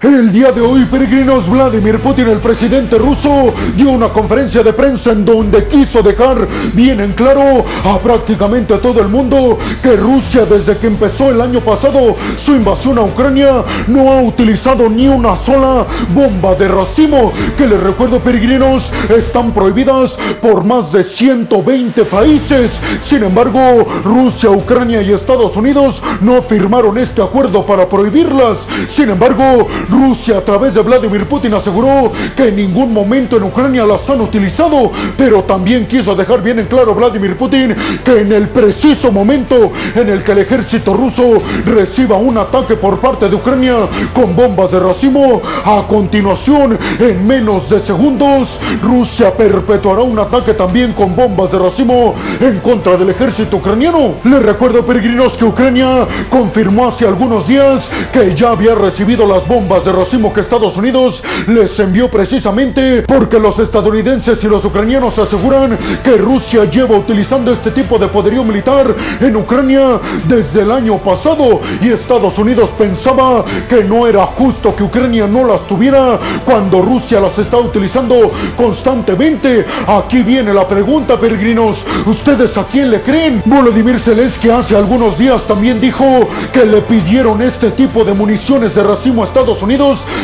El 0.00 0.30
día 0.30 0.52
de 0.52 0.60
hoy, 0.60 0.84
peregrinos, 0.84 1.50
Vladimir 1.50 1.98
Putin, 1.98 2.28
el 2.28 2.38
presidente 2.38 2.96
ruso, 2.98 3.52
dio 3.74 3.90
una 3.90 4.10
conferencia 4.10 4.62
de 4.62 4.72
prensa 4.72 5.10
en 5.10 5.24
donde 5.24 5.66
quiso 5.66 6.04
dejar 6.04 6.46
bien 6.72 7.00
en 7.00 7.14
claro 7.14 7.64
a 7.84 7.98
prácticamente 7.98 8.78
todo 8.78 9.00
el 9.00 9.08
mundo 9.08 9.58
que 9.82 9.96
Rusia 9.96 10.46
desde 10.46 10.76
que 10.76 10.86
empezó 10.86 11.32
el 11.32 11.40
año 11.40 11.60
pasado 11.62 12.14
su 12.38 12.54
invasión 12.54 12.98
a 12.98 13.02
Ucrania 13.02 13.64
no 13.88 14.12
ha 14.12 14.22
utilizado 14.22 14.88
ni 14.88 15.08
una 15.08 15.34
sola 15.36 15.84
bomba 16.14 16.54
de 16.54 16.68
racimo 16.68 17.32
que 17.56 17.66
les 17.66 17.80
recuerdo, 17.80 18.20
peregrinos, 18.20 18.92
están 19.08 19.50
prohibidas 19.52 20.16
por 20.40 20.62
más 20.62 20.92
de 20.92 21.02
120 21.02 22.04
países. 22.04 22.70
Sin 23.02 23.24
embargo, 23.24 23.84
Rusia, 24.04 24.48
Ucrania 24.48 25.02
y 25.02 25.10
Estados 25.10 25.56
Unidos 25.56 26.00
no 26.20 26.40
firmaron 26.40 26.98
este 26.98 27.20
acuerdo 27.20 27.66
para 27.66 27.88
prohibirlas. 27.88 28.58
Sin 28.86 29.10
embargo, 29.10 29.66
Rusia 29.88 30.38
a 30.38 30.44
través 30.44 30.74
de 30.74 30.82
Vladimir 30.82 31.26
Putin 31.26 31.54
aseguró 31.54 32.12
que 32.36 32.48
en 32.48 32.56
ningún 32.56 32.92
momento 32.92 33.36
en 33.36 33.44
Ucrania 33.44 33.84
las 33.84 34.08
han 34.08 34.20
utilizado, 34.20 34.92
pero 35.16 35.44
también 35.44 35.86
quiso 35.86 36.14
dejar 36.14 36.42
bien 36.42 36.58
en 36.58 36.66
claro 36.66 36.94
Vladimir 36.94 37.36
Putin 37.36 37.74
que 38.04 38.20
en 38.20 38.32
el 38.32 38.48
preciso 38.48 39.10
momento 39.10 39.72
en 39.94 40.08
el 40.08 40.22
que 40.22 40.32
el 40.32 40.38
ejército 40.38 40.94
ruso 40.94 41.42
reciba 41.64 42.16
un 42.16 42.38
ataque 42.38 42.76
por 42.76 42.98
parte 42.98 43.28
de 43.28 43.36
Ucrania 43.36 43.76
con 44.14 44.34
bombas 44.34 44.70
de 44.70 44.80
racimo, 44.80 45.42
a 45.64 45.86
continuación, 45.88 46.78
en 46.98 47.26
menos 47.26 47.70
de 47.70 47.80
segundos, 47.80 48.58
Rusia 48.82 49.32
perpetuará 49.36 50.02
un 50.02 50.18
ataque 50.18 50.54
también 50.54 50.92
con 50.92 51.14
bombas 51.14 51.50
de 51.50 51.58
racimo 51.58 52.14
en 52.40 52.60
contra 52.60 52.96
del 52.96 53.10
ejército 53.10 53.56
ucraniano. 53.56 54.14
Les 54.24 54.42
recuerdo, 54.42 54.84
peregrinos, 54.84 55.36
que 55.36 55.44
Ucrania 55.44 56.06
confirmó 56.30 56.88
hace 56.88 57.06
algunos 57.06 57.46
días 57.46 57.88
que 58.12 58.34
ya 58.34 58.50
había 58.50 58.74
recibido 58.74 59.26
las 59.26 59.46
bombas 59.46 59.77
de 59.84 59.92
racimo 59.92 60.32
que 60.32 60.40
Estados 60.40 60.76
Unidos 60.76 61.22
les 61.46 61.78
envió 61.78 62.10
precisamente 62.10 63.02
porque 63.02 63.38
los 63.38 63.58
estadounidenses 63.58 64.42
y 64.42 64.48
los 64.48 64.64
ucranianos 64.64 65.18
aseguran 65.18 65.78
que 66.02 66.16
Rusia 66.16 66.64
lleva 66.64 66.96
utilizando 66.96 67.52
este 67.52 67.70
tipo 67.70 67.96
de 67.96 68.08
poderío 68.08 68.42
militar 68.42 68.92
en 69.20 69.36
Ucrania 69.36 70.00
desde 70.26 70.62
el 70.62 70.72
año 70.72 70.98
pasado 70.98 71.60
y 71.80 71.90
Estados 71.90 72.38
Unidos 72.38 72.70
pensaba 72.76 73.44
que 73.68 73.84
no 73.84 74.06
era 74.06 74.26
justo 74.26 74.74
que 74.74 74.82
Ucrania 74.82 75.26
no 75.28 75.44
las 75.44 75.64
tuviera 75.66 76.18
cuando 76.44 76.82
Rusia 76.82 77.20
las 77.20 77.38
está 77.38 77.58
utilizando 77.58 78.32
constantemente. 78.56 79.64
Aquí 79.86 80.22
viene 80.22 80.52
la 80.52 80.66
pregunta, 80.66 81.18
peregrinos. 81.18 81.84
¿Ustedes 82.04 82.56
a 82.56 82.64
quién 82.64 82.90
le 82.90 83.02
creen? 83.02 83.42
Volodymyr 83.44 84.00
Zelensky 84.00 84.50
hace 84.50 84.76
algunos 84.76 85.16
días 85.18 85.42
también 85.46 85.80
dijo 85.80 86.28
que 86.52 86.64
le 86.64 86.80
pidieron 86.80 87.40
este 87.42 87.70
tipo 87.70 88.02
de 88.04 88.12
municiones 88.12 88.74
de 88.74 88.82
racimo 88.82 89.22
a 89.22 89.26
Estados 89.26 89.62
Unidos 89.62 89.67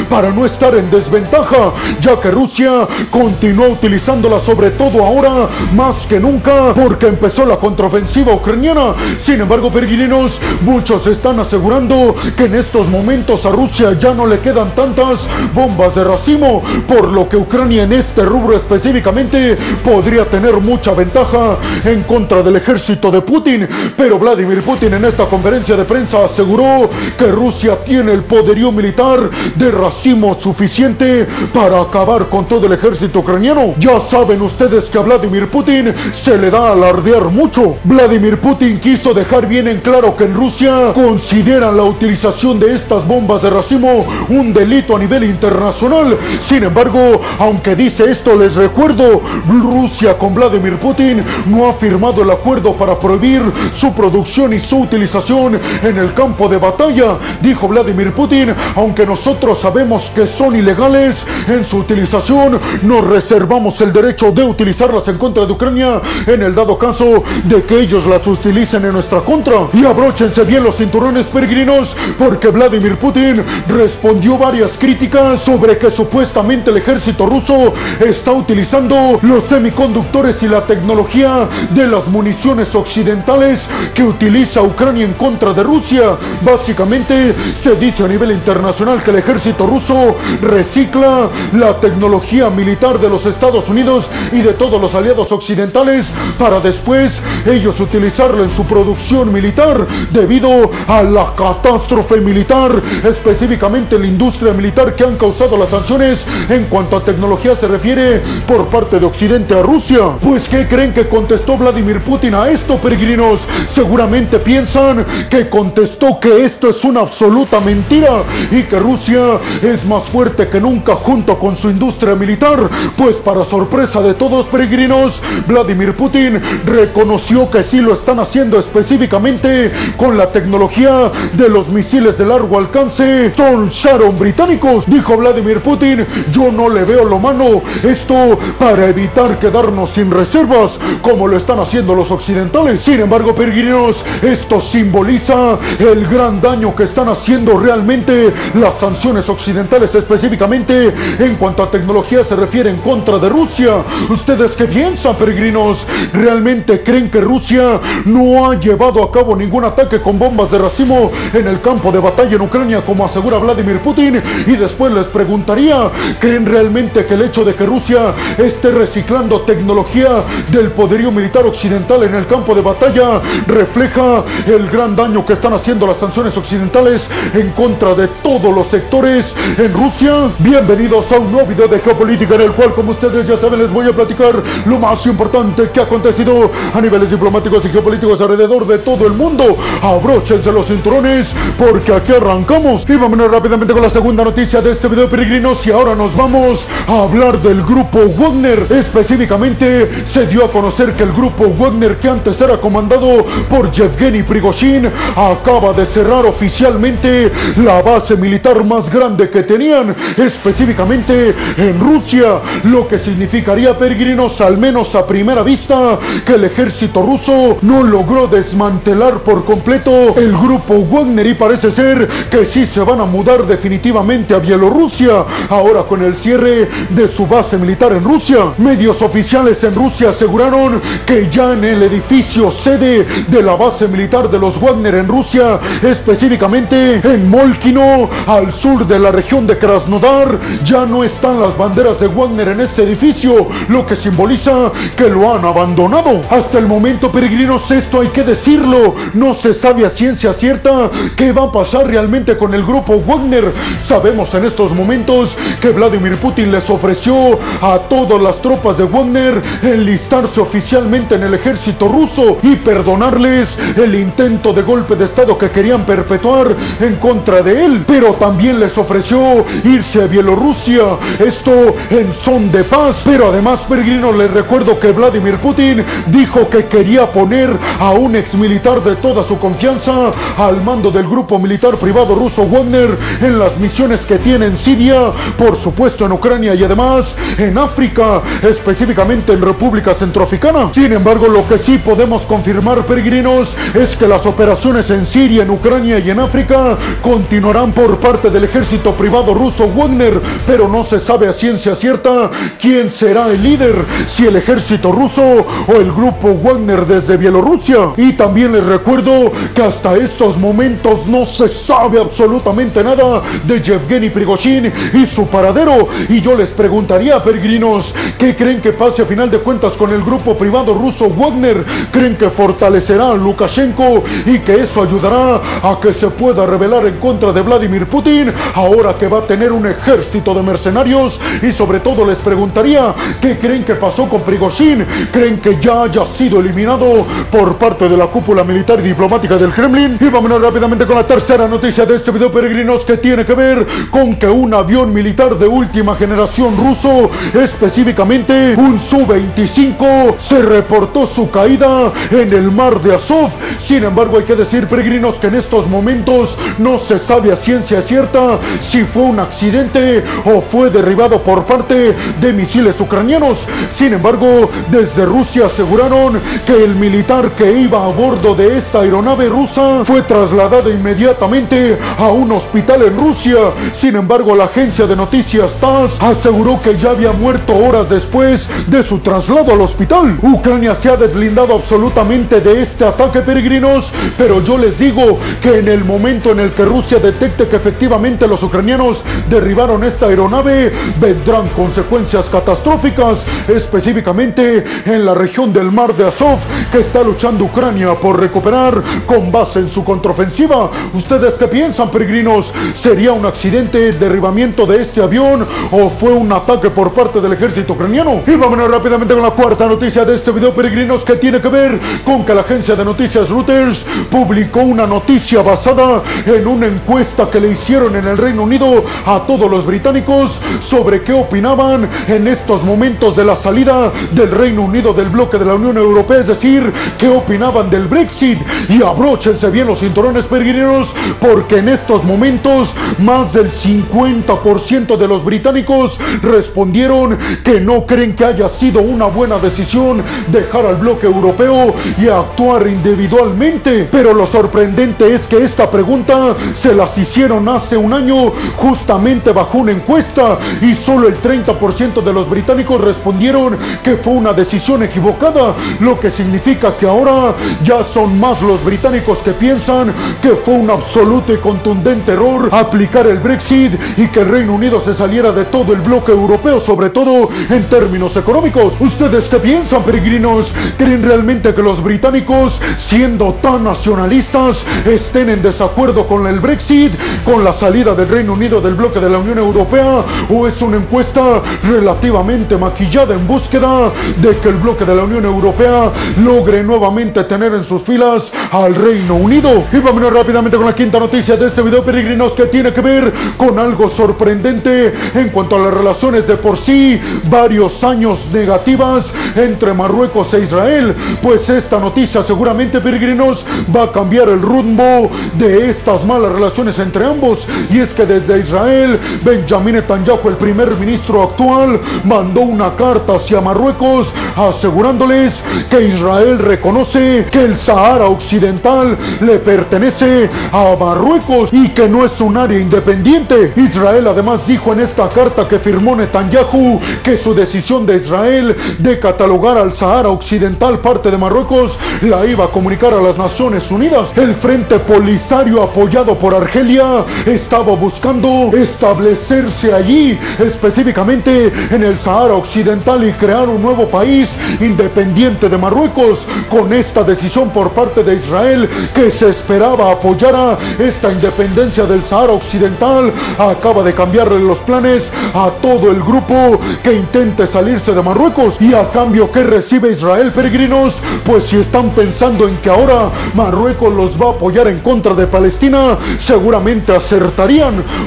Para 0.09 0.31
no 0.31 0.47
estar 0.47 0.75
en 0.75 0.91
desventaja, 0.91 1.73
ya 2.01 2.19
que 2.19 2.31
Rusia 2.31 2.89
continúa 3.11 3.69
utilizándola 3.69 4.41
sobre 4.41 4.71
todo 4.71 5.05
ahora 5.05 5.51
más 5.75 6.07
que 6.07 6.19
nunca 6.19 6.73
porque 6.73 7.09
empezó 7.09 7.45
la 7.45 7.59
contraofensiva 7.59 8.33
ucraniana. 8.33 8.95
Sin 9.19 9.43
embargo, 9.43 9.71
peregrinos, 9.71 10.41
muchos 10.63 11.07
están 11.09 11.41
asegurando 11.41 12.17
que 12.35 12.47
en 12.47 12.55
estos 12.55 12.89
momentos 12.89 13.45
a 13.45 13.51
Rusia 13.51 13.95
ya 14.01 14.15
no 14.15 14.27
le 14.27 14.41
quedan 14.41 14.75
tantas 14.75 15.29
bombas 15.55 15.95
de 15.95 16.05
racimo, 16.05 16.63
por 16.89 17.13
lo 17.13 17.29
que 17.29 17.37
Ucrania 17.37 17.83
en 17.83 17.93
este 17.93 18.23
rubro 18.25 18.57
específicamente 18.57 19.59
podría 19.85 20.25
tener 20.25 20.57
mucha 20.57 20.95
ventaja 20.95 21.59
en 21.85 22.03
contra 22.05 22.43
del 22.43 22.57
ejército 22.57 23.11
de 23.11 23.21
Putin. 23.21 23.69
Pero 23.95 24.19
Vladimir 24.19 24.63
Putin 24.63 24.95
en 24.95 25.05
esta 25.05 25.27
conferencia 25.27 25.77
de 25.77 25.85
prensa 25.85 26.25
aseguró 26.25 26.89
que 27.19 27.27
Rusia 27.27 27.77
tiene 27.85 28.13
el 28.13 28.23
poderío 28.23 28.73
militar 28.73 29.34
de 29.55 29.71
racimo 29.71 30.39
suficiente 30.39 31.27
para 31.53 31.81
acabar 31.81 32.29
con 32.29 32.47
todo 32.47 32.67
el 32.67 32.73
ejército 32.73 33.21
ucraniano. 33.21 33.75
Ya 33.79 34.01
saben 34.01 34.43
ustedes 34.43 34.89
que 34.89 34.99
a 34.99 35.03
Vladimir 35.03 35.49
Putin 35.49 35.95
se 36.13 36.37
le 36.39 36.51
da 36.51 36.73
alardear 36.73 37.25
mucho. 37.25 37.77
Vladimir 37.85 38.39
Putin 38.39 38.79
quiso 38.81 39.15
dejar 39.15 39.47
bien 39.47 39.69
en 39.69 39.81
claro 39.81 40.17
que 40.17 40.25
en 40.25 40.35
Rusia 40.35 40.93
consideran 40.95 41.77
la 41.77 41.85
utilización 41.85 42.59
de 42.59 42.75
estas 42.75 43.07
bombas 43.07 43.43
de 43.43 43.51
racimo 43.51 44.07
un 44.29 44.53
delito 44.53 44.97
a 44.97 44.99
nivel 44.99 45.25
internacional. 45.25 46.17
Sin 46.47 46.65
embargo, 46.65 47.21
aunque 47.39 47.75
dice 47.77 48.11
esto, 48.11 48.37
les 48.37 48.55
recuerdo, 48.55 49.23
Rusia 49.49 50.19
con 50.19 50.35
Vladimir 50.35 50.77
Putin 50.77 51.23
no 51.47 51.69
ha 51.69 51.75
firmado 51.75 52.23
el 52.23 52.31
acuerdo 52.31 52.75
para 52.75 52.99
prohibir 52.99 53.43
su 53.73 53.93
producción 53.93 54.53
y 54.53 54.59
su 54.59 54.81
utilización 54.81 55.61
en 55.83 55.99
el 55.99 56.13
campo 56.15 56.49
de 56.49 56.57
batalla, 56.57 57.19
dijo 57.41 57.69
Vladimir 57.69 58.13
Putin, 58.13 58.55
aunque 58.77 59.07
nos 59.07 59.24
nosotros 59.25 59.59
sabemos 59.59 60.13
que 60.15 60.27
son 60.27 60.55
ilegales 60.55 61.17
en 61.49 61.65
su 61.65 61.79
utilización, 61.79 62.61
nos 62.83 63.07
reservamos 63.07 63.81
el 63.81 63.91
derecho 63.91 64.33
de 64.33 64.45
utilizarlas 64.45 65.09
en 65.09 65.17
contra 65.17 65.47
de 65.47 65.53
Ucrania 65.53 66.03
en 66.27 66.43
el 66.43 66.55
dado 66.55 66.77
caso 66.77 67.25
de 67.45 67.63
que 67.63 67.81
ellos 67.81 68.05
las 68.05 68.27
utilicen 68.27 68.85
en 68.85 68.93
nuestra 68.93 69.21
contra. 69.21 69.69
Y 69.73 69.87
abróchense 69.87 70.45
bien 70.45 70.63
los 70.63 70.77
cinturones 70.77 71.25
peregrinos 71.25 71.97
porque 72.19 72.49
Vladimir 72.49 72.99
Putin 72.99 73.43
respondió 73.67 74.37
varias 74.37 74.73
críticas 74.77 75.41
sobre 75.41 75.79
que 75.79 75.91
supuestamente 75.91 76.69
el 76.69 76.77
ejército 76.77 77.25
ruso 77.25 77.73
está 78.01 78.31
utilizando 78.31 79.21
los 79.23 79.45
semiconductores 79.45 80.43
y 80.43 80.49
la 80.49 80.67
tecnología 80.67 81.49
de 81.71 81.87
las 81.87 82.09
municiones 82.09 82.75
occidentales 82.75 83.63
que 83.95 84.03
utiliza 84.03 84.61
Ucrania 84.61 85.07
en 85.07 85.15
contra 85.15 85.55
de 85.55 85.63
Rusia. 85.63 86.19
Básicamente 86.43 87.35
se 87.63 87.75
dice 87.77 88.05
a 88.05 88.09
nivel 88.09 88.31
internacional 88.31 89.03
que 89.03 89.14
el 89.15 89.21
ejército 89.21 89.67
ruso 89.67 90.17
recicla 90.43 91.29
la 91.53 91.75
tecnología 91.77 92.51
militar 92.51 92.99
de 92.99 93.09
los 93.09 93.27
Estados 93.27 93.69
Unidos 93.69 94.11
y 94.33 94.41
de 94.41 94.55
todos 94.55 94.81
los 94.81 94.93
aliados 94.97 95.31
occidentales 95.31 96.07
para 96.37 96.59
después 96.59 97.21
ellos 97.47 97.79
utilizarlo 97.79 98.43
en 98.43 98.51
su 98.51 98.65
producción 98.65 99.33
militar 99.33 99.87
debido 100.11 100.71
a 100.89 101.03
la 101.05 101.33
catástrofe 101.37 102.21
militar, 102.21 102.83
específicamente 103.05 103.99
la 103.99 104.07
industria 104.07 104.53
militar 104.53 104.97
que 104.97 105.05
han 105.05 105.17
causado 105.17 105.57
las 105.57 105.69
sanciones 105.69 106.27
en 106.49 106.65
cuanto 106.65 106.97
a 106.97 107.05
tecnología 107.05 107.55
se 107.55 107.69
refiere 107.69 108.21
por 108.49 108.67
parte 108.67 108.99
de 108.99 109.07
Occidente 109.07 109.57
a 109.57 109.63
Rusia. 109.63 110.17
Pues 110.21 110.49
¿qué 110.49 110.67
creen 110.67 110.93
que 110.93 111.09
contestó 111.09 111.57
Vladimir 111.57 112.01
Putin 112.01 112.35
a 112.35 112.49
esto, 112.51 112.79
peregrinos? 112.79 113.41
Seguramente 113.73 114.41
piensan 114.41 115.07
que 115.31 115.49
contestó 115.49 116.19
que 116.19 116.45
esto 116.45 116.69
es 116.69 116.83
una 116.83 117.01
absoluta 117.01 117.61
mentira 117.61 118.25
y 118.51 118.63
que 118.63 118.79
Rusia 118.81 119.04
es 119.09 119.85
más 119.85 120.05
fuerte 120.05 120.49
que 120.49 120.61
nunca 120.61 120.95
junto 120.97 121.39
con 121.39 121.57
su 121.57 121.69
industria 121.69 122.15
militar, 122.15 122.71
pues 122.97 123.17
para 123.17 123.45
sorpresa 123.45 124.01
de 124.01 124.15
todos 124.15 124.47
peregrinos, 124.47 125.21
Vladimir 125.47 125.95
Putin 125.95 126.41
reconoció 126.65 127.51
que 127.51 127.63
sí 127.63 127.81
lo 127.81 127.93
están 127.93 128.19
haciendo 128.19 128.59
específicamente 128.59 129.71
con 129.99 130.17
la 130.17 130.33
tecnología 130.33 131.13
de 131.35 131.49
los 131.49 131.69
misiles 131.69 132.17
de 132.17 132.25
largo 132.25 132.59
alcance. 132.59 133.35
Son 133.35 133.69
Sharon 133.69 134.19
británicos, 134.19 134.87
dijo 134.87 135.17
Vladimir 135.19 135.61
Putin. 135.61 136.07
Yo 136.33 136.51
no 136.51 136.69
le 136.69 136.85
veo 136.85 137.05
lo 137.05 137.19
malo. 137.19 137.63
Esto 137.83 138.39
para 138.59 138.89
evitar 138.89 139.39
quedarnos 139.39 139.91
sin 139.91 140.11
reservas, 140.11 140.79
como 141.03 141.29
lo 141.29 141.37
están 141.37 141.61
haciendo 141.61 141.95
los 141.95 142.11
occidentales. 142.11 142.81
Sin 142.81 143.01
embargo, 143.01 143.35
peregrinos, 143.35 144.03
esto 144.23 144.61
simboliza 144.61 145.59
el 145.79 146.07
gran 146.07 146.41
daño 146.41 146.75
que 146.75 146.85
están 146.85 147.09
haciendo 147.09 147.59
realmente 147.59 148.33
las 148.55 148.83
sanciones 148.85 149.27
occidentales 149.31 149.95
específicamente 149.95 150.93
en 151.19 151.37
cuanto 151.37 151.63
a 151.63 151.71
tecnología 151.71 152.23
se 152.23 152.37
refiere 152.37 152.69
en 152.69 152.77
contra 152.77 153.19
de 153.19 153.31
Rusia. 153.31 153.77
¿Ustedes 154.11 154.53
qué 154.53 154.67
piensan, 154.67 155.15
peregrinos? 155.15 155.87
¿Realmente 156.13 156.83
creen 156.83 157.11
que 157.11 157.23
Rusia 157.23 157.81
no 158.05 158.45
ha 158.45 158.61
llevado 158.61 159.03
a 159.03 159.11
cabo 159.11 159.35
ningún 159.37 159.65
ataque 159.65 160.03
con 160.03 160.19
bombas 160.19 160.51
de 160.51 160.59
racimo 160.59 161.11
en 161.33 161.49
el 161.49 161.63
campo 161.63 161.91
de 161.91 161.99
batalla 161.99 162.37
en 162.37 162.43
Ucrania 162.43 162.83
como 162.83 163.07
asegura 163.07 163.39
Vladimir 163.39 163.79
Putin? 163.79 164.21
Y 164.47 164.55
después 164.55 164.93
les 164.93 165.07
preguntaría, 165.07 165.91
¿creen 166.21 166.45
realmente 166.45 167.07
que 167.07 167.15
el 167.15 167.23
hecho 167.23 167.43
de 167.43 167.55
que 167.55 167.65
Rusia 167.65 168.13
esté 168.37 168.71
reciclando 168.71 169.41
tecnología 169.47 170.25
del 170.53 170.73
poderío 170.73 171.11
militar 171.11 171.47
occidental 171.47 172.03
en 172.03 172.17
el 172.17 172.27
campo 172.27 172.55
de 172.55 172.61
batalla 172.61 173.23
refleja 173.47 174.25
el 174.47 174.69
gran 174.69 174.95
daño 174.95 175.25
que 175.25 175.33
están 175.33 175.55
haciendo 175.55 175.87
las 175.87 175.97
sanciones 175.97 176.37
occidentales 176.37 177.07
en 177.33 177.51
contra 177.53 177.95
de 177.95 178.09
todos 178.23 178.55
los 178.55 178.74
sectores 178.75 179.33
en 179.57 179.73
Rusia. 179.73 180.31
Bienvenidos 180.41 181.13
a 181.13 181.21
un 181.21 181.31
nuevo 181.31 181.47
video 181.47 181.69
de 181.69 181.79
geopolítica 181.79 182.35
en 182.35 182.41
el 182.41 182.51
cual, 182.51 182.75
como 182.75 182.91
ustedes 182.91 183.25
ya 183.25 183.37
saben, 183.37 183.61
les 183.61 183.71
voy 183.71 183.87
a 183.87 183.93
platicar 183.93 184.35
lo 184.67 184.81
más 184.81 185.07
importante 185.07 185.71
que 185.71 185.79
ha 185.79 185.85
acontecido 185.85 186.51
a 186.75 186.81
niveles 186.81 187.09
diplomáticos 187.09 187.65
y 187.65 187.69
geopolíticos 187.69 188.21
alrededor 188.21 188.67
de 188.67 188.79
todo 188.79 189.07
el 189.07 189.13
mundo. 189.13 189.57
Abróchense 189.81 190.51
los 190.51 190.67
cinturones 190.67 191.29
porque 191.57 191.93
aquí 191.93 192.15
arrancamos. 192.15 192.85
Y 192.89 192.97
vámonos 192.97 193.31
rápidamente 193.31 193.73
con 193.73 193.81
la 193.81 193.91
segunda 193.91 194.25
noticia 194.25 194.61
de 194.61 194.73
este 194.73 194.89
video, 194.89 195.09
peregrinos. 195.09 195.65
Y 195.69 195.71
ahora 195.71 195.95
nos 195.95 196.17
vamos 196.17 196.67
a 196.89 197.03
hablar 197.03 197.41
del 197.43 197.63
grupo 197.63 198.01
Wagner. 198.19 198.67
Específicamente, 198.71 200.05
se 200.09 200.27
dio 200.27 200.47
a 200.47 200.51
conocer 200.51 200.95
que 200.95 201.05
el 201.05 201.13
grupo 201.13 201.45
Wagner, 201.57 201.99
que 201.99 202.09
antes 202.09 202.41
era 202.41 202.61
comandado 202.61 203.25
por 203.49 203.71
Yevgeny 203.71 204.25
Prigozhin, 204.25 204.91
acaba 205.15 205.73
de 205.73 205.87
cerrar 205.87 206.27
oficialmente 206.27 207.31
la 207.59 207.81
base 207.81 208.17
militar 208.17 208.64
más 208.65 208.91
grande 208.91 209.31
que 209.31 209.43
tenían, 209.43 209.95
específicamente 210.17 211.35
en 211.57 211.81
Rusia, 211.81 212.41
lo 212.65 212.89
que 212.89 212.99
significaría 212.99 213.77
peregrinos 213.77 214.41
al 214.41 214.59
menos 214.59 214.95
a 214.95 215.07
primera 215.07 215.43
vista 215.43 215.99
que 216.25 216.35
el 216.35 216.45
ejército 216.45 217.03
ruso 217.03 217.59
no 217.63 217.83
logró 217.83 218.27
desmantelar 218.27 219.21
por 219.21 219.45
completo 219.45 220.15
el 220.17 220.33
grupo 220.33 220.75
Wagner 220.79 221.27
y 221.27 221.35
parece 221.35 221.71
ser 221.71 222.09
que 222.31 222.45
sí 222.45 222.67
se 222.67 222.81
van 222.81 223.01
a 223.01 223.05
mudar 223.05 223.47
definitivamente 223.47 224.35
a 224.35 224.39
Bielorrusia, 224.39 225.25
ahora 225.49 225.83
con 225.83 226.03
el 226.03 226.17
cierre 226.17 226.69
de 226.91 227.09
su 227.09 227.27
base 227.27 227.59
militar 227.59 227.93
en 227.93 228.05
Rusia. 228.05 228.39
Medios 228.59 229.03
oficiales 229.03 229.63
en 229.65 229.75
Rusia 229.75 230.11
aseguraron 230.11 230.81
que 231.07 231.29
ya 231.31 231.53
en 231.53 231.65
el 231.65 231.83
edificio 231.83 232.51
sede 232.51 233.07
de 233.29 233.43
la 233.43 233.57
base 233.57 233.89
militar 233.89 234.31
de 234.31 234.39
los 234.39 234.59
Wagner 234.61 234.95
en 234.95 235.09
Rusia, 235.09 235.61
específicamente 235.83 237.01
en 237.05 237.29
Molkino, 237.29 238.09
al 238.27 238.54
sur 238.55 238.87
de 238.87 238.99
la 238.99 239.11
región 239.11 239.47
de 239.47 239.59
Krasnodar, 239.59 240.39
ya 240.65 240.87
no 240.87 241.05
están 241.05 241.41
las 241.41 241.57
banderas 241.57 242.01
de 242.01 242.09
Wagner 242.09 242.49
en 242.49 242.61
este 242.61 242.83
edificio, 242.83 243.49
lo 243.69 243.87
que 243.87 243.97
simboliza 243.97 244.73
que 244.97 245.09
lo 245.09 245.35
han 245.35 245.45
abandonado. 245.45 246.23
Hasta 246.31 246.59
el 246.59 246.67
momento, 246.67 247.11
peregrinos, 247.11 247.71
esto 247.71 248.01
hay 248.01 248.09
que 248.09 248.23
decirlo, 248.23 248.95
no 249.15 249.35
se 249.35 249.55
sabe 249.55 249.85
a 249.85 249.91
ciencia 249.91 250.33
cierta 250.35 250.91
qué 251.17 251.33
va 251.33 251.45
a 251.45 251.53
pasar 251.53 251.87
realmente 251.87 252.37
con 252.37 252.55
el 252.55 252.65
grupo 252.65 253.01
Wagner. 253.01 253.53
Sabemos 253.87 254.33
en 254.35 254.45
estos 254.45 254.73
momentos 254.73 255.37
que 255.61 255.71
Vladimir 255.71 256.17
Putin 256.17 256.53
les 256.53 256.69
ofreció 256.71 257.39
a 257.61 257.79
todas 257.89 258.21
las 258.21 258.41
tropas 258.41 258.79
de 258.79 258.85
Wagner 258.85 259.43
enlistarse 259.63 260.41
oficialmente 260.41 261.15
en 261.15 261.25
el 261.25 261.35
ejército 261.35 261.89
ruso 261.89 262.39
y 262.43 262.57
perdonarles 262.57 263.49
el 263.77 263.95
intento 263.95 264.53
de 264.53 264.63
golpe 264.63 264.97
de 264.97 265.07
estado 265.07 265.37
que 265.37 265.51
querían 265.51 265.85
perpetuar 265.85 266.55
en 266.81 266.97
contra 266.97 267.43
de 267.43 267.65
él, 267.65 267.85
pero 267.87 268.13
también 268.15 268.44
les 268.53 268.77
ofreció 268.77 269.45
irse 269.65 270.03
a 270.03 270.07
Bielorrusia, 270.07 270.83
esto 271.19 271.75
en 271.91 272.13
son 272.13 272.51
de 272.53 272.65
paz, 272.65 272.97
pero 273.05 273.29
además 273.29 273.61
peregrinos 273.69 274.17
les 274.17 274.31
recuerdo 274.31 274.79
que 274.79 274.93
Vladimir 274.93 275.37
Putin 275.37 275.85
dijo 276.07 276.49
que 276.49 276.67
quería 276.67 277.11
poner 277.11 277.51
a 277.81 277.93
un 277.93 278.17
ex 278.17 278.35
militar 278.35 278.83
de 278.83 278.97
toda 278.97 279.25
su 279.25 279.39
confianza 279.39 280.13
al 280.37 280.63
mando 280.63 280.91
del 280.91 281.09
grupo 281.09 281.39
militar 281.39 281.77
privado 281.77 282.15
ruso 282.15 282.47
Wagner 282.47 282.97
en 283.21 283.39
las 283.39 283.59
misiones 283.59 284.01
que 284.03 284.19
tiene 284.19 284.47
en 284.47 284.57
Siria, 284.57 285.13
por 285.37 285.57
supuesto 285.57 286.05
en 286.05 286.13
Ucrania 286.13 286.55
y 286.55 286.65
además 286.65 287.17
en 287.39 287.57
África, 287.59 288.23
específicamente 288.43 289.33
en 289.33 289.43
República 289.43 289.95
Centroafricana. 289.95 290.71
Sin 290.73 290.93
embargo, 290.93 291.29
lo 291.29 291.47
que 291.47 291.59
sí 291.59 291.79
podemos 291.79 292.23
confirmar, 292.23 292.85
peregrinos, 292.87 293.55
es 293.75 293.97
que 293.97 294.09
las 294.09 294.27
operaciones 294.27 294.91
en 294.91 295.07
Siria, 295.07 295.43
en 295.43 295.51
Ucrania 295.51 295.99
y 295.99 296.11
en 296.11 296.21
África 296.21 296.77
continuarán 297.03 297.73
por 297.73 297.99
parte 297.99 298.31
del 298.35 298.45
ejército 298.45 298.95
privado 298.95 299.33
ruso 299.33 299.69
Wagner, 299.69 300.21
pero 300.45 300.67
no 300.67 300.83
se 300.83 300.99
sabe 300.99 301.29
a 301.29 301.33
ciencia 301.33 301.77
cierta 301.77 302.29
quién 302.61 302.91
será 302.91 303.29
el 303.29 303.41
líder, 303.41 303.77
si 304.09 304.27
el 304.27 304.35
ejército 304.35 304.91
ruso 304.91 305.23
o 305.23 305.73
el 305.77 305.93
grupo 305.93 306.35
Wagner 306.35 306.85
desde 306.85 307.17
Bielorrusia. 307.17 307.93
Y 307.97 308.15
también 308.15 308.51
les 308.51 308.65
recuerdo 308.67 309.31
que 309.55 309.63
hasta 309.63 309.97
estos 309.97 310.37
momentos 310.37 311.07
no 311.07 311.27
se 311.27 311.47
sabe 311.47 312.01
absolutamente 312.01 312.83
nada 312.83 313.23
de 313.45 313.63
Yevgeny 313.63 314.11
Prigozhin 314.11 314.73
y 314.93 315.07
su 315.07 315.29
paradero. 315.29 315.87
Y 316.09 316.21
yo 316.21 316.35
les 316.35 316.49
preguntaría, 316.49 317.23
peregrinos, 317.23 317.95
¿qué 318.19 318.35
creen 318.35 318.61
que 318.61 318.73
pase 318.73 319.03
a 319.03 319.07
final 319.07 319.31
de 319.31 319.39
cuentas 319.39 319.75
con 319.75 319.93
el 319.93 320.03
grupo 320.03 320.37
privado 320.37 320.75
ruso 320.75 321.09
Wagner? 321.09 321.65
¿Creen 321.93 322.17
que 322.17 322.31
fortalecerá 322.31 323.13
a 323.13 323.15
Lukashenko 323.15 324.03
y 324.27 324.41
que 324.41 324.63
eso 324.63 324.83
ayudará 324.83 325.41
a 325.63 325.79
que 325.81 325.93
se 325.93 326.09
pueda 326.09 326.45
rebelar 326.45 326.85
en 326.87 326.99
contra 326.99 327.33
de 327.33 327.41
Vladimir 327.41 327.87
Putin 327.87 328.24
ahora 328.55 328.95
que 328.99 329.09
va 329.09 329.19
a 329.19 329.27
tener 329.27 329.53
un 329.53 329.67
ejército 329.67 330.35
de 330.35 330.43
mercenarios? 330.43 331.21
Y 331.43 331.53
sobre 331.53 331.81
todo 331.81 332.05
les 332.05 332.19
preguntaría, 332.19 332.95
¿qué 333.21 333.39
creen 333.39 333.65
que 333.65 333.75
pasó 333.75 334.09
con 334.09 334.23
Prigozhin? 334.23 334.87
¿Creen 335.13 335.39
que 335.39 335.59
ya 335.61 335.83
haya 335.83 336.07
sido 336.07 336.41
eliminado 336.41 337.07
por 337.31 337.57
parte 337.57 337.89
de 337.89 337.97
la 337.97 338.07
cúpula 338.07 338.45
militar 338.45 338.81
y 338.81 338.83
diplomática 338.83 339.37
del 339.37 339.53
Kremlin? 339.53 339.97
Y 340.01 340.09
vámonos 340.09 340.41
rápidamente 340.41 340.87
con 340.87 340.97
la 340.97 341.07
tercera 341.07 341.47
noticia 341.49 341.87
de 341.87 341.97
este 341.97 342.11
video, 342.11 342.33
peregrinos, 342.33 342.85
que 342.85 342.97
tiene 342.97 343.25
que 343.25 343.35
ver 343.35 343.67
con 343.91 344.17
que 344.17 344.27
un 344.27 344.55
avión 344.55 344.93
militar 344.93 345.37
de 345.37 345.47
última 345.47 345.97
generación 345.97 346.57
ruso, 346.57 347.11
específicamente 347.35 348.55
un 348.57 348.79
Su-25, 348.79 350.19
se 350.19 350.43
reportó 350.43 351.07
su 351.07 351.31
caída 351.31 351.93
en 352.11 352.33
el 352.33 352.51
mar 352.51 352.81
de 352.81 352.95
Azov. 352.95 353.31
Sin 353.59 353.85
embargo, 353.85 354.19
hay 354.19 354.25
que 354.25 354.37
decir, 354.37 354.67
peregrinos, 354.67 355.17
que 355.17 355.29
en 355.29 355.35
estos 355.37 355.67
momentos 355.69 356.37
no 356.59 356.79
se 356.79 356.99
sabe 356.99 357.33
a 357.33 357.37
ciencia 357.37 357.83
cierta 357.83 358.14
si 358.61 358.85
fue 358.85 359.03
un 359.03 359.19
accidente 359.19 360.05
o 360.25 360.41
fue 360.41 360.71
derribado 360.71 361.21
por 361.23 361.45
parte 361.45 361.95
de 362.21 362.33
misiles 362.33 362.81
ucranianos. 362.81 363.39
Sin 363.77 363.93
embargo, 363.93 364.51
desde 364.71 365.05
Rusia 365.05 365.47
aseguraron 365.47 366.21
que 366.47 366.65
el 366.65 366.75
militar 366.77 367.31
que 367.33 367.59
iba 367.59 367.85
a 367.85 367.89
bordo 367.89 368.35
de 368.35 368.59
esta 368.59 368.81
aeronave 368.81 369.29
rusa 369.29 369.85
fue 369.85 370.03
trasladado 370.03 370.71
inmediatamente 370.71 371.79
a 371.99 372.09
un 372.09 372.31
hospital 372.33 372.83
en 372.83 372.99
Rusia. 372.99 373.37
Sin 373.77 373.97
embargo, 373.97 374.37
la 374.37 374.45
agencia 374.45 374.87
de 374.87 374.95
noticias 374.95 375.53
TASS 375.61 376.01
aseguró 376.01 376.61
que 376.63 376.79
ya 376.79 376.91
había 376.91 377.13
muerto 377.13 377.57
horas 377.57 377.89
después 377.89 378.49
de 378.69 378.83
su 378.83 378.99
traslado 379.01 379.53
al 379.53 379.61
hospital. 379.61 380.19
Ucrania 380.23 380.75
se 380.77 380.91
ha 380.91 380.97
deslindado 380.97 381.55
absolutamente 381.55 382.41
de 382.41 382.63
este 382.63 382.85
ataque, 382.85 383.21
peregrinos, 383.21 383.91
pero 384.17 384.43
yo 384.43 384.57
les 384.57 384.79
digo 384.79 385.19
que 385.43 385.59
en 385.59 385.69
el 385.69 385.85
momento 385.85 386.31
en 386.31 386.41
el 386.41 386.53
que 386.53 386.65
Rusia 386.65 386.99
detecte 386.99 387.49
que 387.49 387.57
efectivamente 387.57 387.94
los 387.95 388.43
ucranianos 388.43 389.05
derribaron 389.29 389.85
esta 389.85 390.07
aeronave, 390.07 390.73
vendrán 391.01 391.49
consecuencias 391.51 392.29
catastróficas, 392.29 393.25
específicamente 393.47 394.65
en 394.85 395.07
la 395.07 395.15
región 395.15 395.53
del 395.53 395.71
mar 395.71 395.95
de 395.95 396.09
Azov 396.09 396.39
que 396.73 396.81
está 396.81 397.05
luchando 397.05 397.45
Ucrania 397.45 397.95
por 397.95 398.19
recuperar 398.19 398.83
con 399.07 399.31
base 399.31 399.61
en 399.61 399.71
su 399.71 399.85
contraofensiva. 399.85 400.73
¿Ustedes 400.93 401.35
qué 401.35 401.47
piensan, 401.47 401.89
peregrinos? 401.89 402.53
¿Sería 402.75 403.13
un 403.13 403.27
accidente 403.27 403.91
el 403.91 403.99
derribamiento 404.01 404.67
de 404.67 404.83
este 404.83 405.01
avión 405.01 405.47
o 405.71 405.89
fue 405.89 406.11
un 406.11 406.33
ataque 406.33 406.71
por 406.71 406.93
parte 406.93 407.21
del 407.21 407.35
ejército 407.35 407.75
ucraniano? 407.75 408.23
Y 408.27 408.35
vámonos 408.35 408.69
rápidamente 408.69 409.15
con 409.15 409.23
la 409.23 409.31
cuarta 409.31 409.67
noticia 409.67 410.05
de 410.05 410.17
este 410.17 410.33
video, 410.33 410.53
peregrinos, 410.53 411.05
que 411.05 411.15
tiene 411.15 411.41
que 411.41 411.49
ver 411.49 411.79
con 412.05 412.25
que 412.25 412.35
la 412.35 412.41
agencia 412.41 412.75
de 412.75 412.85
noticias 412.85 413.31
Reuters 413.31 413.85
publicó 414.11 414.63
una 414.63 414.85
noticia 414.85 415.43
basada 415.43 416.03
en 416.27 416.47
una 416.49 416.67
encuesta 416.67 417.29
que 417.31 417.41
le 417.41 417.53
hicieron 417.53 417.84
en 417.89 418.07
el 418.07 418.17
Reino 418.17 418.45
Unido 418.45 418.85
a 419.05 419.27
todos 419.27 419.51
los 419.51 419.67
británicos 419.67 420.41
sobre 420.65 421.03
qué 421.03 421.13
opinaban 421.13 421.89
en 422.09 422.27
estos 422.27 422.65
momentos 422.65 423.15
de 423.17 423.25
la 423.25 423.37
salida 423.37 423.93
del 424.13 424.31
Reino 424.31 424.63
Unido 424.63 424.95
del 424.95 425.11
bloque 425.11 425.39
de 425.39 425.45
la 425.45 425.55
Unión 425.55 425.77
Europea, 425.77 426.21
es 426.21 426.29
decir, 426.29 426.73
qué 426.99 427.09
opinaban 427.09 427.69
del 427.69 427.87
Brexit. 427.87 428.39
Y 428.69 428.83
abróchense 428.83 429.51
bien 429.51 429.67
los 429.67 429.81
cinturones 429.81 430.25
peregrinos, 430.25 430.89
porque 431.21 431.59
en 431.59 431.69
estos 431.69 432.03
momentos 432.05 432.69
más 432.99 433.33
del 433.35 433.53
50% 433.53 434.97
de 434.97 435.09
los 435.09 435.25
británicos 435.25 436.01
respondieron 436.23 437.19
que 437.45 437.61
no 437.61 437.85
creen 437.85 438.17
que 438.17 438.25
haya 438.25 438.49
sido 438.49 438.81
una 438.81 439.07
buena 439.07 439.39
decisión 439.39 440.03
dejar 440.29 440.65
al 440.65 440.77
bloque 440.77 441.07
europeo 441.07 441.75
y 441.99 442.09
actuar 442.09 442.67
individualmente. 442.67 443.89
Pero 443.91 444.15
lo 444.15 444.27
sorprendente 444.27 445.13
es 445.13 445.23
que 445.23 445.45
esta 445.45 445.71
pregunta 445.71 446.35
se 446.61 446.75
las 446.75 446.97
hicieron 446.97 447.49
hace 447.49 447.74
un 447.77 447.93
año 447.93 448.33
justamente 448.57 449.33
bajo 449.33 449.59
una 449.59 449.73
encuesta 449.73 450.39
y 450.61 450.75
solo 450.75 451.09
el 451.09 451.21
30% 451.21 452.03
de 452.03 452.13
los 452.13 452.29
británicos 452.29 452.81
respondieron 452.81 453.57
que 453.83 453.97
fue 453.97 454.13
una 454.13 454.33
decisión 454.33 454.83
equivocada, 454.83 455.55
lo 455.81 455.99
que 455.99 456.11
significa 456.11 456.77
que 456.77 456.87
ahora 456.87 457.35
ya 457.65 457.85
son 457.85 458.19
más 458.19 458.41
los 458.43 458.63
británicos 458.65 459.19
que 459.19 459.33
piensan 459.33 459.93
que 460.23 460.31
fue 460.31 460.55
un 460.55 460.71
absoluto 460.71 461.33
y 461.33 461.39
contundente 461.39 462.13
error 462.13 462.49
aplicar 462.53 463.07
el 463.07 463.19
Brexit 463.19 463.73
y 463.97 464.07
que 464.09 464.25
Reino 464.25 464.55
Unido 464.55 464.81
se 464.81 464.95
saliera 464.95 465.33
de 465.33 465.45
todo 465.45 465.73
el 465.73 465.81
bloque 465.81 466.13
europeo, 466.13 466.61
sobre 466.61 466.91
todo 466.91 467.29
en 467.51 467.65
términos 467.65 468.17
económicos. 468.17 468.75
¿Ustedes 468.81 469.29
qué 469.29 469.39
piensan, 469.39 469.83
peregrinos? 469.83 470.53
¿Creen 470.77 471.03
realmente 471.03 471.55
que 471.55 471.63
los 471.63 471.83
británicos, 471.83 472.61
siendo 472.77 473.35
tan 473.35 473.65
nacionalistas, 473.65 474.65
estén 474.85 475.31
en 475.31 475.43
desacuerdo 475.43 476.07
con 476.07 476.27
el 476.27 476.41
Brexit, 476.41 476.93
con 477.25 477.45
la 477.45 477.53
salida 477.65 477.95
del 477.95 478.11
Reino 478.11 478.35
Unido 478.35 478.61
del 478.61 478.75
bloque 478.75 479.01
de 479.01 479.09
la 479.09 479.17
Unión 479.17 479.39
Europea? 479.39 480.05
¿O 480.29 480.47
es 480.47 480.61
una 480.61 480.77
encuesta 480.77 481.41
relativamente 481.63 482.59
maquillada 482.59 483.15
en 483.15 483.27
búsqueda 483.27 483.91
de 484.21 484.37
que 484.37 484.51
el 484.51 484.57
bloque 484.57 484.85
de 484.85 484.95
la 484.95 485.05
Unión 485.05 485.25
Europea 485.25 485.91
logre 486.23 486.63
nuevamente 486.63 487.25
tener 487.25 487.55
en 487.55 487.65
sus 487.65 487.81
filas 487.81 488.31
al 488.53 488.75
Reino 488.75 489.15
Unido? 489.15 489.65
Y 489.73 489.79
vámonos 489.79 490.13
rápidamente 490.13 490.59
con 490.59 490.67
la 490.67 490.75
quinta 490.75 491.01
noticia 491.01 491.39
de 491.39 491.47
este 491.47 491.63
video, 491.63 491.83
peregrinos, 491.83 492.33
que 492.33 492.45
tiene 492.45 492.71
que 492.71 492.83
ver 492.83 493.11
con 493.39 493.59
algo 493.59 493.89
sorprendente 493.89 494.93
en 495.15 495.31
cuanto 495.31 495.57
a 495.57 495.61
las 495.61 495.73
relaciones 495.73 496.27
de 496.27 496.37
por 496.37 496.59
sí 496.59 497.01
varios 497.31 497.83
años 497.83 498.29
negativas 498.31 499.07
entre 499.37 499.73
Marruecos 499.73 500.35
e 500.35 500.41
Israel. 500.41 500.95
Pues 501.23 501.49
esta 501.49 501.79
noticia 501.79 502.23
seguramente, 502.23 502.83
peregrinos, 502.83 503.47
va 503.75 503.85
a 503.85 503.93
cambiar 503.93 504.29
el 504.29 504.43
rumbo 504.43 505.11
de 505.39 505.71
estas 505.71 506.05
malas 506.05 506.31
relaciones 506.31 506.79
entre 506.79 507.07
ambos. 507.07 507.49
Y 507.71 507.81
es 507.81 507.91
que 507.91 508.07
desde 508.07 508.41
Israel, 508.41 508.99
Benjamin 509.23 509.75
Netanyahu, 509.75 510.29
el 510.29 510.37
primer 510.37 510.77
ministro 510.77 511.23
actual, 511.23 511.81
mandó 512.05 512.43
una 512.43 512.75
carta 512.77 513.17
hacia 513.17 513.41
Marruecos 513.41 514.13
asegurándoles 514.37 515.35
que 515.71 515.89
Israel 515.89 516.39
reconoce 516.39 517.27
que 517.31 517.45
el 517.45 517.57
Sahara 517.57 518.07
Occidental 518.07 518.97
le 519.21 519.39
pertenece 519.39 520.29
a 520.53 520.77
Marruecos 520.79 521.51
y 521.53 521.69
que 521.71 521.89
no 521.89 522.05
es 522.05 522.21
un 522.21 522.37
área 522.37 522.59
independiente. 522.59 523.53
Israel 523.57 524.09
además 524.09 524.47
dijo 524.47 524.73
en 524.73 524.81
esta 524.81 525.09
carta 525.09 525.49
que 525.49 525.59
firmó 525.59 525.97
Netanyahu 525.97 526.81
que 527.03 527.17
su 527.17 527.35
decisión 527.35 527.87
de 527.87 527.97
Israel 527.97 528.57
de 528.79 528.99
catalogar 528.99 529.59
al 529.59 529.73
Sahara 529.73 530.09
Occidental 530.09 530.79
parte 530.79 531.11
de 531.11 531.19
Marruecos 531.19 531.73
la 532.03 532.27
iba 532.27 532.45
a 532.45 532.49
comunicar 532.49 532.95
a 532.95 533.01
las 533.01 533.17
Naciones 533.17 533.71
Unidas. 533.71 534.11
El 534.17 534.35
Frente 534.35 534.79
Polisario 534.79 535.63
apoyado 535.63 536.19
por 536.19 536.35
Argelia 536.35 537.05
estaba 537.45 537.77
buscando 537.77 538.53
establecerse 538.57 539.75
allí, 539.75 540.19
específicamente 540.39 541.53
en 541.71 541.85
el 541.85 541.99
Sahara 541.99 542.33
Occidental 542.33 543.07
y 543.07 543.13
crear 543.13 543.51
un 543.51 543.61
nuevo 543.61 543.87
país 543.87 544.31
independiente 544.61 545.51
de 545.51 545.59
Marruecos. 545.59 546.27
Con 546.49 546.73
esta 546.73 547.03
decisión 547.03 547.51
por 547.51 547.73
parte 547.73 548.03
de 548.03 548.15
Israel 548.15 548.67
que 548.95 549.11
se 549.11 549.29
esperaba 549.29 549.93
apoyara 549.93 550.57
esta 550.79 551.13
independencia 551.13 551.85
del 551.85 552.03
Sahara 552.03 552.33
Occidental, 552.33 553.13
acaba 553.39 553.83
de 553.83 553.93
cambiarle 553.93 554.41
los 554.41 554.59
planes 554.61 555.11
a 555.35 555.51
todo 555.61 555.91
el 555.91 556.01
grupo 556.01 556.59
que 556.83 556.95
intente 556.95 557.47
salirse 557.47 557.93
de 557.93 558.03
Marruecos. 558.03 558.57
Y 558.59 558.73
a 558.73 558.89
cambio, 558.91 559.31
¿qué 559.31 559.43
recibe 559.43 559.93
Israel, 559.93 560.33
peregrinos? 560.35 560.95
Pues 561.27 561.45
si 561.45 561.59
están 561.59 561.91
pensando 561.91 562.49
en 562.49 562.57
que 562.57 562.71
ahora 562.71 563.11
Marruecos 563.35 563.93
los 563.93 564.21
va 564.21 564.29
a 564.29 564.31
apoyar 564.31 564.69
en 564.69 564.81
contra 564.81 565.13
de 565.15 565.27
Palestina, 565.27 565.99
seguramente 566.19 566.95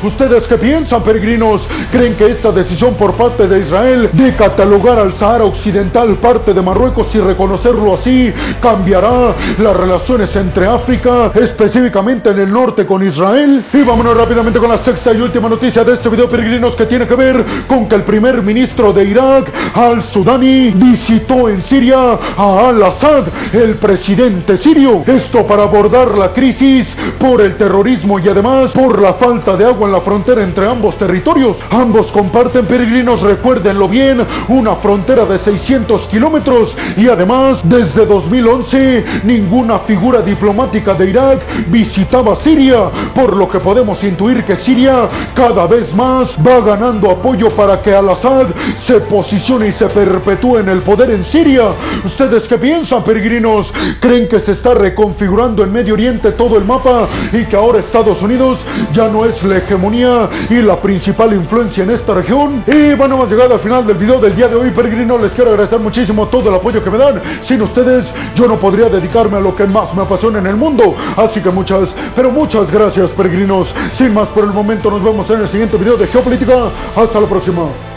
¿Ustedes 0.03 0.45
qué 0.47 0.57
piensan, 0.57 1.03
peregrinos? 1.03 1.67
¿Creen 1.91 2.15
que 2.15 2.27
esta 2.27 2.51
decisión 2.51 2.95
por 2.95 3.13
parte 3.13 3.47
de 3.47 3.59
Israel 3.59 4.09
de 4.13 4.33
catalogar 4.33 4.99
al 4.99 5.11
Sahara 5.11 5.43
Occidental 5.43 6.15
parte 6.15 6.53
de 6.53 6.61
Marruecos 6.61 7.13
y 7.13 7.19
reconocerlo 7.19 7.93
así 7.93 8.33
cambiará 8.61 9.35
las 9.59 9.75
relaciones 9.75 10.33
entre 10.37 10.65
África, 10.65 11.31
específicamente 11.35 12.29
en 12.29 12.39
el 12.39 12.51
norte 12.51 12.85
con 12.85 13.05
Israel? 13.05 13.61
Y 13.73 13.83
vámonos 13.83 14.15
rápidamente 14.15 14.59
con 14.59 14.69
la 14.69 14.77
sexta 14.77 15.11
y 15.11 15.19
última 15.19 15.49
noticia 15.49 15.83
de 15.83 15.93
este 15.93 16.07
video, 16.07 16.29
peregrinos, 16.29 16.75
que 16.75 16.85
tiene 16.85 17.05
que 17.05 17.15
ver 17.15 17.43
con 17.67 17.89
que 17.89 17.95
el 17.95 18.03
primer 18.03 18.41
ministro 18.41 18.93
de 18.93 19.03
Irak, 19.03 19.51
al-Sudani, 19.75 20.71
visitó 20.71 21.49
en 21.49 21.61
Siria 21.61 22.17
a 22.37 22.69
al-Assad, 22.69 23.25
el 23.51 23.75
presidente 23.75 24.55
sirio. 24.55 25.03
Esto 25.05 25.45
para 25.45 25.63
abordar 25.63 26.17
la 26.17 26.31
crisis 26.31 26.95
por 27.19 27.41
el 27.41 27.57
terrorismo 27.57 28.19
y 28.19 28.29
además 28.29 28.71
por 28.71 29.01
la 29.01 29.16
falta 29.17 29.57
de 29.57 29.65
agua 29.65 29.87
en 29.87 29.93
la 29.93 30.01
frontera 30.01 30.43
entre 30.43 30.67
ambos 30.67 30.95
territorios. 30.97 31.57
Ambos 31.69 32.11
comparten, 32.11 32.65
peregrinos, 32.65 33.21
recuérdenlo 33.21 33.87
bien, 33.87 34.25
una 34.47 34.75
frontera 34.75 35.25
de 35.25 35.37
600 35.37 36.07
kilómetros 36.07 36.77
y 36.95 37.07
además 37.07 37.59
desde 37.63 38.05
2011 38.05 39.05
ninguna 39.23 39.79
figura 39.79 40.21
diplomática 40.21 40.93
de 40.93 41.09
Irak 41.09 41.39
visitaba 41.67 42.35
Siria, 42.35 42.89
por 43.13 43.35
lo 43.35 43.49
que 43.49 43.59
podemos 43.59 44.03
intuir 44.03 44.43
que 44.43 44.55
Siria 44.55 45.07
cada 45.35 45.67
vez 45.67 45.93
más 45.93 46.37
va 46.37 46.61
ganando 46.61 47.09
apoyo 47.09 47.49
para 47.49 47.81
que 47.81 47.93
al-Assad 47.93 48.47
se 48.77 48.99
posicione 49.01 49.67
y 49.67 49.71
se 49.71 49.87
perpetúe 49.87 50.59
en 50.59 50.69
el 50.69 50.79
poder 50.79 51.11
en 51.11 51.23
Siria. 51.23 51.65
¿Ustedes 52.05 52.47
qué 52.47 52.57
piensan, 52.57 53.03
peregrinos? 53.03 53.73
¿Creen 53.99 54.27
que 54.27 54.39
se 54.39 54.51
está 54.53 54.73
reconfigurando 54.73 55.63
en 55.63 55.71
Medio 55.71 55.95
Oriente 55.95 56.31
todo 56.31 56.57
el 56.57 56.65
mapa 56.65 57.07
y 57.33 57.45
que 57.45 57.55
ahora 57.55 57.79
Estados 57.79 58.21
Unidos 58.21 58.59
ya 58.93 59.06
no 59.07 59.25
es 59.25 59.43
la 59.43 59.57
hegemonía 59.57 60.29
y 60.49 60.55
la 60.55 60.75
principal 60.77 61.33
influencia 61.33 61.83
en 61.83 61.91
esta 61.91 62.13
región? 62.13 62.63
Y 62.67 62.93
bueno, 62.93 63.15
hemos 63.15 63.29
llegado 63.29 63.53
al 63.53 63.59
final 63.59 63.85
del 63.85 63.97
video 63.97 64.19
del 64.19 64.35
día 64.35 64.47
de 64.47 64.55
hoy, 64.55 64.71
peregrinos. 64.71 65.21
Les 65.21 65.33
quiero 65.33 65.51
agradecer 65.51 65.79
muchísimo 65.79 66.27
todo 66.27 66.49
el 66.49 66.55
apoyo 66.55 66.83
que 66.83 66.89
me 66.89 66.97
dan. 66.97 67.21
Sin 67.43 67.61
ustedes, 67.61 68.05
yo 68.35 68.47
no 68.47 68.57
podría 68.57 68.89
dedicarme 68.89 69.37
a 69.37 69.41
lo 69.41 69.55
que 69.55 69.65
más 69.65 69.93
me 69.93 70.03
apasiona 70.03 70.39
en 70.39 70.47
el 70.47 70.55
mundo. 70.55 70.95
Así 71.15 71.41
que 71.41 71.49
muchas, 71.49 71.89
pero 72.15 72.31
muchas 72.31 72.71
gracias, 72.71 73.09
peregrinos. 73.11 73.73
Sin 73.93 74.13
más 74.13 74.27
por 74.29 74.43
el 74.43 74.51
momento, 74.51 74.91
nos 74.91 75.03
vemos 75.03 75.29
en 75.29 75.41
el 75.41 75.47
siguiente 75.47 75.77
video 75.77 75.97
de 75.97 76.07
Geopolítica. 76.07 76.69
Hasta 76.95 77.19
la 77.19 77.27
próxima. 77.27 77.96